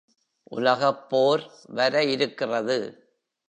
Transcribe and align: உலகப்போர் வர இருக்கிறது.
உலகப்போர் 0.51 1.43
வர 1.69 2.03
இருக்கிறது. 2.03 2.79